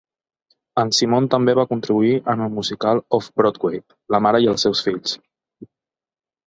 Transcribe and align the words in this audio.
En 0.83 0.93
Simon 0.99 1.27
també 1.33 1.55
va 1.59 1.65
contribuir 1.75 2.15
en 2.35 2.43
el 2.47 2.55
musical 2.57 3.05
off-Broadway 3.19 3.83
"La 4.17 4.25
mare 4.29 4.43
i 4.47 4.53
els 4.55 4.69
seus 4.69 4.85
fills". 4.89 5.19